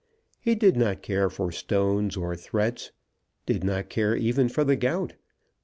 He 0.39 0.55
did 0.55 0.75
not 0.77 1.03
care 1.03 1.29
for 1.29 1.51
stones 1.51 2.17
or 2.17 2.35
threats, 2.35 2.91
did 3.45 3.63
not 3.63 3.89
care 3.89 4.15
even 4.15 4.49
for 4.49 4.63
the 4.63 4.75
gout. 4.75 5.13